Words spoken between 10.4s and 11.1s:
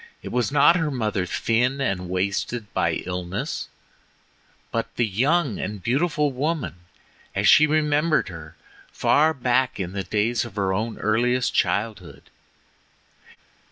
of her own